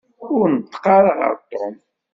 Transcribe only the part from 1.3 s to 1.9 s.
Tom.